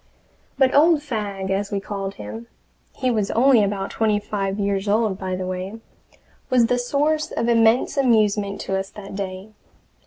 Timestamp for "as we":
1.51-1.79